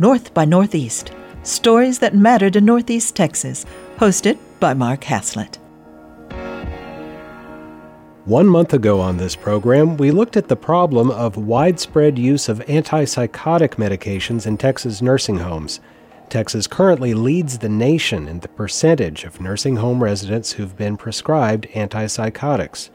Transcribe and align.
North 0.00 0.32
by 0.32 0.44
Northeast 0.44 1.10
Stories 1.42 1.98
that 1.98 2.14
Matter 2.14 2.50
to 2.50 2.60
Northeast 2.60 3.16
Texas, 3.16 3.66
hosted 3.96 4.38
by 4.60 4.72
Mark 4.72 5.02
Haslett. 5.02 5.58
One 8.24 8.46
month 8.46 8.72
ago 8.72 9.00
on 9.00 9.16
this 9.16 9.34
program, 9.34 9.96
we 9.96 10.12
looked 10.12 10.36
at 10.36 10.46
the 10.46 10.54
problem 10.54 11.10
of 11.10 11.36
widespread 11.36 12.16
use 12.16 12.48
of 12.48 12.60
antipsychotic 12.66 13.70
medications 13.74 14.46
in 14.46 14.56
Texas 14.56 15.02
nursing 15.02 15.38
homes. 15.38 15.80
Texas 16.28 16.68
currently 16.68 17.12
leads 17.12 17.58
the 17.58 17.68
nation 17.68 18.28
in 18.28 18.38
the 18.38 18.48
percentage 18.48 19.24
of 19.24 19.40
nursing 19.40 19.76
home 19.76 20.00
residents 20.00 20.52
who've 20.52 20.76
been 20.76 20.96
prescribed 20.96 21.66
antipsychotics. 21.70 22.90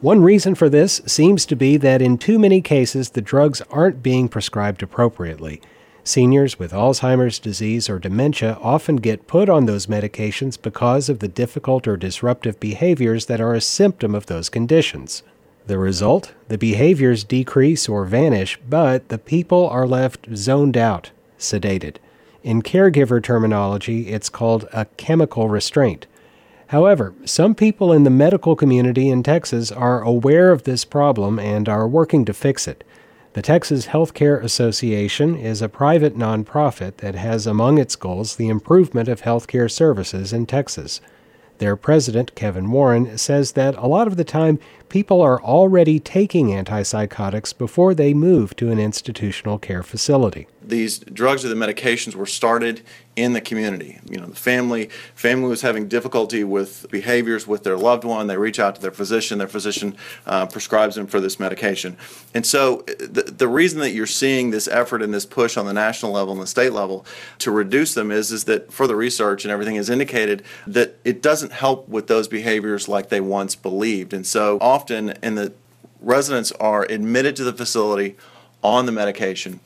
One 0.00 0.22
reason 0.22 0.54
for 0.54 0.70
this 0.70 1.02
seems 1.04 1.44
to 1.46 1.56
be 1.56 1.76
that 1.76 2.00
in 2.00 2.16
too 2.16 2.38
many 2.38 2.62
cases 2.62 3.10
the 3.10 3.20
drugs 3.20 3.60
aren't 3.70 4.02
being 4.02 4.28
prescribed 4.28 4.82
appropriately. 4.82 5.60
Seniors 6.06 6.56
with 6.56 6.70
Alzheimer's 6.70 7.40
disease 7.40 7.90
or 7.90 7.98
dementia 7.98 8.56
often 8.62 8.94
get 8.94 9.26
put 9.26 9.48
on 9.48 9.66
those 9.66 9.88
medications 9.88 10.56
because 10.60 11.08
of 11.08 11.18
the 11.18 11.26
difficult 11.26 11.88
or 11.88 11.96
disruptive 11.96 12.60
behaviors 12.60 13.26
that 13.26 13.40
are 13.40 13.54
a 13.54 13.60
symptom 13.60 14.14
of 14.14 14.26
those 14.26 14.48
conditions. 14.48 15.24
The 15.66 15.78
result? 15.78 16.32
The 16.46 16.58
behaviors 16.58 17.24
decrease 17.24 17.88
or 17.88 18.04
vanish, 18.04 18.56
but 18.70 19.08
the 19.08 19.18
people 19.18 19.68
are 19.68 19.84
left 19.84 20.28
zoned 20.36 20.76
out, 20.76 21.10
sedated. 21.40 21.96
In 22.44 22.62
caregiver 22.62 23.20
terminology, 23.20 24.10
it's 24.10 24.28
called 24.28 24.68
a 24.72 24.84
chemical 24.96 25.48
restraint. 25.48 26.06
However, 26.68 27.14
some 27.24 27.56
people 27.56 27.92
in 27.92 28.04
the 28.04 28.10
medical 28.10 28.54
community 28.54 29.08
in 29.08 29.24
Texas 29.24 29.72
are 29.72 30.02
aware 30.02 30.52
of 30.52 30.62
this 30.62 30.84
problem 30.84 31.40
and 31.40 31.68
are 31.68 31.88
working 31.88 32.24
to 32.26 32.32
fix 32.32 32.68
it. 32.68 32.84
The 33.36 33.42
Texas 33.42 33.88
Healthcare 33.88 34.42
Association 34.42 35.36
is 35.36 35.60
a 35.60 35.68
private 35.68 36.16
nonprofit 36.16 36.96
that 36.96 37.14
has 37.16 37.46
among 37.46 37.76
its 37.76 37.94
goals 37.94 38.36
the 38.36 38.48
improvement 38.48 39.10
of 39.10 39.20
healthcare 39.20 39.70
services 39.70 40.32
in 40.32 40.46
Texas. 40.46 41.02
Their 41.58 41.76
president, 41.76 42.34
Kevin 42.34 42.70
Warren, 42.70 43.18
says 43.18 43.52
that 43.52 43.76
a 43.76 43.86
lot 43.88 44.06
of 44.06 44.16
the 44.16 44.24
time 44.24 44.58
people 44.88 45.20
are 45.20 45.42
already 45.42 45.98
taking 45.98 46.48
antipsychotics 46.48 47.56
before 47.56 47.94
they 47.94 48.14
move 48.14 48.54
to 48.56 48.70
an 48.70 48.78
institutional 48.78 49.58
care 49.58 49.82
facility 49.82 50.46
these 50.66 50.98
drugs 50.98 51.44
or 51.44 51.48
the 51.48 51.54
medications 51.54 52.14
were 52.14 52.26
started 52.26 52.82
in 53.14 53.32
the 53.32 53.40
community. 53.40 53.98
You 54.10 54.18
know, 54.18 54.26
the 54.26 54.36
family 54.36 54.90
family 55.14 55.48
was 55.48 55.62
having 55.62 55.88
difficulty 55.88 56.44
with 56.44 56.86
behaviors 56.90 57.46
with 57.46 57.62
their 57.62 57.78
loved 57.78 58.04
one. 58.04 58.26
They 58.26 58.36
reach 58.36 58.58
out 58.58 58.74
to 58.74 58.82
their 58.82 58.90
physician. 58.90 59.38
Their 59.38 59.48
physician 59.48 59.96
uh, 60.26 60.46
prescribes 60.46 60.96
them 60.96 61.06
for 61.06 61.18
this 61.18 61.40
medication. 61.40 61.96
And 62.34 62.44
so, 62.44 62.82
the, 62.98 63.22
the 63.22 63.48
reason 63.48 63.80
that 63.80 63.92
you're 63.92 64.06
seeing 64.06 64.50
this 64.50 64.68
effort 64.68 65.02
and 65.02 65.14
this 65.14 65.24
push 65.24 65.56
on 65.56 65.64
the 65.64 65.72
national 65.72 66.12
level 66.12 66.34
and 66.34 66.42
the 66.42 66.46
state 66.46 66.72
level 66.72 67.06
to 67.38 67.50
reduce 67.50 67.94
them 67.94 68.10
is 68.10 68.32
is 68.32 68.44
that 68.44 68.70
further 68.72 68.96
research 68.96 69.44
and 69.44 69.52
everything 69.52 69.76
has 69.76 69.88
indicated 69.88 70.42
that 70.66 70.96
it 71.04 71.22
doesn't 71.22 71.52
help 71.52 71.88
with 71.88 72.08
those 72.08 72.28
behaviors 72.28 72.88
like 72.88 73.08
they 73.08 73.20
once 73.20 73.54
believed. 73.54 74.12
And 74.12 74.26
so, 74.26 74.58
often, 74.76 75.10
in 75.22 75.34
the 75.34 75.52
residents 76.00 76.52
are 76.52 76.84
admitted 76.84 77.34
to 77.36 77.44
the 77.44 77.52
facility 77.52 78.16
on 78.62 78.86
the 78.86 78.92
medication 78.92 79.60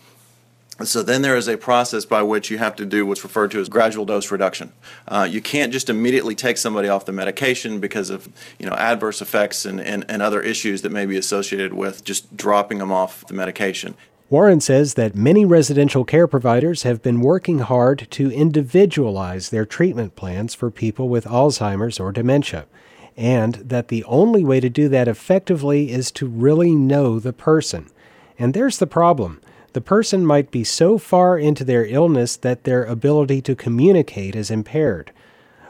so 0.84 1.02
then 1.02 1.22
there 1.22 1.36
is 1.36 1.48
a 1.48 1.56
process 1.56 2.04
by 2.04 2.22
which 2.22 2.50
you 2.50 2.58
have 2.58 2.76
to 2.76 2.86
do 2.86 3.04
what's 3.04 3.22
referred 3.22 3.50
to 3.50 3.60
as 3.60 3.68
gradual 3.68 4.04
dose 4.04 4.30
reduction. 4.30 4.72
Uh, 5.06 5.28
you 5.30 5.40
can't 5.40 5.72
just 5.72 5.90
immediately 5.90 6.34
take 6.34 6.56
somebody 6.56 6.88
off 6.88 7.04
the 7.04 7.12
medication 7.12 7.80
because 7.80 8.10
of 8.10 8.28
you 8.58 8.66
know 8.66 8.74
adverse 8.74 9.20
effects 9.20 9.64
and, 9.64 9.80
and, 9.80 10.04
and 10.08 10.22
other 10.22 10.40
issues 10.40 10.82
that 10.82 10.90
may 10.90 11.06
be 11.06 11.16
associated 11.16 11.74
with 11.74 12.04
just 12.04 12.36
dropping 12.36 12.78
them 12.78 12.92
off 12.92 13.26
the 13.26 13.34
medication. 13.34 13.94
Warren 14.30 14.60
says 14.60 14.94
that 14.94 15.16
many 15.16 15.44
residential 15.44 16.04
care 16.04 16.28
providers 16.28 16.84
have 16.84 17.02
been 17.02 17.20
working 17.20 17.58
hard 17.58 18.06
to 18.12 18.30
individualize 18.30 19.50
their 19.50 19.66
treatment 19.66 20.14
plans 20.14 20.54
for 20.54 20.70
people 20.70 21.08
with 21.08 21.24
Alzheimer's 21.24 21.98
or 21.98 22.12
dementia, 22.12 22.66
and 23.20 23.56
that 23.56 23.88
the 23.88 24.02
only 24.04 24.42
way 24.42 24.60
to 24.60 24.70
do 24.70 24.88
that 24.88 25.06
effectively 25.06 25.92
is 25.92 26.10
to 26.10 26.26
really 26.26 26.74
know 26.74 27.20
the 27.20 27.34
person. 27.34 27.90
And 28.38 28.54
there's 28.54 28.78
the 28.78 28.86
problem 28.86 29.42
the 29.74 29.80
person 29.80 30.26
might 30.26 30.50
be 30.50 30.64
so 30.64 30.98
far 30.98 31.38
into 31.38 31.62
their 31.62 31.84
illness 31.84 32.36
that 32.38 32.64
their 32.64 32.82
ability 32.82 33.40
to 33.42 33.54
communicate 33.54 34.34
is 34.34 34.50
impaired. 34.50 35.12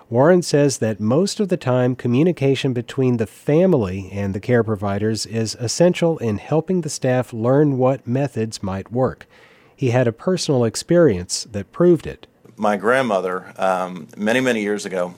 Warren 0.08 0.42
says 0.42 0.78
that 0.78 1.00
most 1.00 1.38
of 1.38 1.48
the 1.48 1.58
time, 1.58 1.94
communication 1.94 2.72
between 2.72 3.18
the 3.18 3.26
family 3.26 4.08
and 4.10 4.34
the 4.34 4.40
care 4.40 4.64
providers 4.64 5.26
is 5.26 5.54
essential 5.56 6.18
in 6.18 6.38
helping 6.38 6.80
the 6.80 6.88
staff 6.88 7.32
learn 7.32 7.76
what 7.76 8.06
methods 8.06 8.62
might 8.62 8.90
work. 8.90 9.26
He 9.76 9.90
had 9.90 10.08
a 10.08 10.12
personal 10.12 10.64
experience 10.64 11.44
that 11.50 11.72
proved 11.72 12.06
it. 12.06 12.26
My 12.56 12.76
grandmother, 12.76 13.52
um, 13.56 14.08
many, 14.16 14.40
many 14.40 14.62
years 14.62 14.86
ago, 14.86 15.14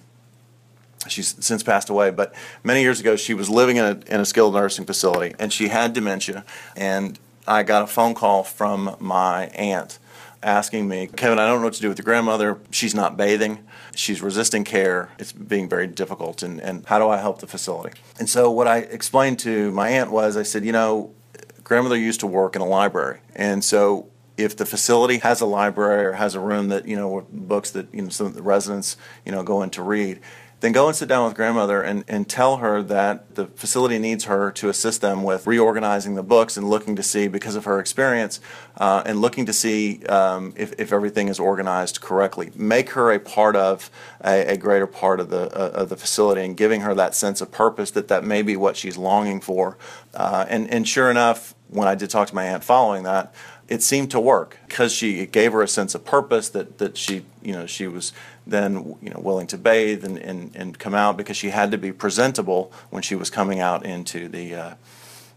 she's 1.08 1.34
since 1.44 1.62
passed 1.62 1.88
away, 1.88 2.10
but 2.10 2.34
many 2.62 2.82
years 2.82 3.00
ago, 3.00 3.16
she 3.16 3.34
was 3.34 3.48
living 3.50 3.76
in 3.76 3.84
a, 3.84 4.00
in 4.14 4.20
a 4.20 4.24
skilled 4.24 4.54
nursing 4.54 4.84
facility 4.84 5.34
and 5.38 5.52
she 5.52 5.68
had 5.68 5.92
dementia. 5.92 6.44
And 6.76 7.18
I 7.46 7.62
got 7.62 7.82
a 7.82 7.86
phone 7.86 8.14
call 8.14 8.44
from 8.44 8.96
my 9.00 9.46
aunt 9.48 9.98
asking 10.42 10.88
me, 10.88 11.06
Kevin, 11.06 11.38
I 11.38 11.46
don't 11.46 11.60
know 11.60 11.66
what 11.66 11.74
to 11.74 11.80
do 11.80 11.88
with 11.88 11.98
your 11.98 12.04
grandmother. 12.04 12.58
She's 12.70 12.94
not 12.94 13.16
bathing. 13.16 13.64
She's 13.94 14.20
resisting 14.22 14.64
care. 14.64 15.10
It's 15.18 15.32
being 15.32 15.68
very 15.68 15.86
difficult. 15.86 16.42
And, 16.42 16.60
and 16.60 16.84
how 16.86 16.98
do 16.98 17.08
I 17.08 17.19
help 17.19 17.38
the 17.40 17.46
facility? 17.46 17.98
And 18.19 18.28
so, 18.28 18.50
what 18.50 18.66
I 18.66 18.78
explained 18.78 19.38
to 19.40 19.70
my 19.72 19.88
aunt 19.90 20.10
was 20.10 20.36
I 20.36 20.42
said, 20.42 20.64
you 20.64 20.72
know, 20.72 21.12
grandmother 21.62 21.96
used 21.96 22.20
to 22.20 22.26
work 22.26 22.56
in 22.56 22.62
a 22.62 22.66
library. 22.66 23.20
And 23.34 23.62
so, 23.62 24.08
if 24.36 24.56
the 24.56 24.66
facility 24.66 25.19
has 25.19 25.40
a 25.40 25.46
library 25.46 26.06
or 26.06 26.12
has 26.12 26.34
a 26.34 26.40
room 26.40 26.69
that, 26.69 26.88
you 26.88 26.96
know, 26.96 27.08
with 27.08 27.30
books 27.30 27.70
that, 27.72 27.92
you 27.94 28.02
know, 28.02 28.08
some 28.08 28.26
of 28.26 28.34
the 28.34 28.42
residents, 28.42 28.96
you 29.26 29.32
know, 29.32 29.42
go 29.42 29.62
in 29.62 29.70
to 29.70 29.82
read, 29.82 30.20
then 30.62 30.71
go 30.71 30.87
and 30.87 30.97
sit 30.97 31.09
down 31.09 31.27
with 31.27 31.34
grandmother 31.34 31.83
and, 31.83 32.05
and 32.06 32.28
tell 32.28 32.59
her 32.59 32.84
that 32.84 33.34
the 33.34 33.47
facility 33.47 33.99
needs 33.99 34.25
her 34.25 34.53
to 34.53 34.69
assist 34.69 35.00
them 35.00 35.25
with 35.25 35.45
reorganizing 35.45 36.15
the 36.15 36.23
books 36.23 36.56
and 36.56 36.71
looking 36.71 36.95
to 36.95 37.03
see, 37.03 37.27
because 37.27 37.56
of 37.56 37.65
her 37.65 37.81
experience, 37.81 38.41
uh, 38.77 39.03
and 39.05 39.21
looking 39.21 39.45
to 39.45 39.53
see 39.53 40.05
um, 40.06 40.55
if, 40.56 40.73
if 40.78 40.93
everything 40.93 41.27
is 41.27 41.41
organized 41.41 42.00
correctly. 42.00 42.53
Make 42.55 42.91
her 42.91 43.11
a 43.11 43.19
part 43.19 43.56
of 43.56 43.91
a, 44.25 44.53
a 44.53 44.56
greater 44.56 44.87
part 44.87 45.19
of 45.19 45.31
the, 45.31 45.50
uh, 45.50 45.83
of 45.83 45.89
the 45.89 45.97
facility 45.97 46.43
and 46.43 46.56
giving 46.56 46.83
her 46.83 46.94
that 46.94 47.17
sense 47.17 47.41
of 47.41 47.50
purpose 47.50 47.91
that 47.91 48.06
that 48.06 48.23
may 48.23 48.43
be 48.43 48.56
what 48.56 48.77
she's 48.77 48.97
longing 48.97 49.41
for. 49.41 49.77
Uh, 50.15 50.47
and, 50.49 50.73
and 50.73 50.87
sure 50.87 51.11
enough, 51.11 51.56
when 51.71 51.89
I 51.89 51.97
did 51.97 52.09
talk 52.09 52.29
to 52.29 52.34
my 52.37 52.44
aunt 52.44 52.62
following 52.62 53.03
that, 53.03 53.34
it 53.72 53.83
seemed 53.83 54.10
to 54.10 54.21
work 54.21 54.59
because 54.69 54.93
she 54.93 55.25
gave 55.25 55.55
her 55.55 55.62
a 55.62 55.66
sense 55.66 55.94
of 55.94 56.05
purpose 56.05 56.50
that, 56.50 56.77
that 56.77 56.99
she 56.99 57.25
you 57.43 57.53
know 57.53 57.65
she 57.65 57.88
was 57.88 58.12
then 58.47 58.97
you 59.00 59.09
know 59.09 59.19
willing 59.19 59.47
to 59.47 59.56
bathe 59.56 60.05
and, 60.05 60.19
and, 60.19 60.55
and 60.55 60.78
come 60.78 60.94
out 60.94 61.16
because 61.16 61.38
she 61.38 61.49
had 61.49 61.71
to 61.71 61.78
be 61.78 61.91
presentable 61.91 62.71
when 62.91 63.03
she 63.03 63.15
was 63.15 63.31
coming 63.31 63.61
out 63.61 63.87
into 63.87 64.28
the 64.28 64.55
uh, 64.55 64.75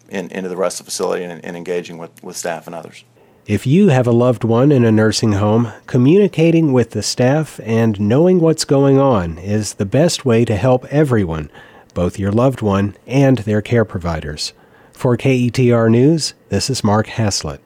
in, 0.10 0.30
into 0.32 0.50
the 0.50 0.58
rest 0.58 0.82
of 0.82 0.86
the 0.86 0.92
facility 0.92 1.24
and, 1.24 1.44
and 1.46 1.56
engaging 1.56 1.98
with, 1.98 2.22
with 2.22 2.36
staff 2.36 2.68
and 2.68 2.76
others. 2.76 3.06
If 3.48 3.66
you 3.66 3.88
have 3.88 4.06
a 4.06 4.12
loved 4.12 4.44
one 4.44 4.70
in 4.70 4.84
a 4.84 4.92
nursing 4.92 5.34
home, 5.34 5.72
communicating 5.88 6.74
with 6.74 6.92
the 6.92 7.04
staff 7.04 7.62
and 7.64 7.98
knowing 8.02 8.42
what's 8.42 8.66
going 8.66 9.00
on 9.00 9.38
is 9.38 9.76
the 9.76 9.86
best 9.86 10.26
way 10.26 10.44
to 10.44 10.58
help 10.58 10.84
everyone, 10.86 11.50
both 11.94 12.20
your 12.20 12.34
loved 12.34 12.62
one 12.62 12.98
and 13.08 13.38
their 13.40 13.62
care 13.62 13.86
providers. 13.86 14.52
For 14.92 15.16
KETR 15.16 15.90
News, 15.90 16.34
this 16.50 16.70
is 16.70 16.84
Mark 16.84 17.08
Haslett. 17.08 17.62